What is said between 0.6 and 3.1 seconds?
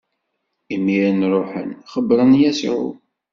Imiren ṛuḥen, xebbṛen Yasuɛ.